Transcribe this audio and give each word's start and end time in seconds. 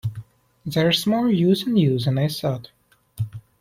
There’s 0.65 1.05
more 1.05 1.29
use 1.29 1.67
in 1.67 1.77
you 1.77 1.99
than 1.99 2.17
I 2.17 2.27
thought. 2.27 2.71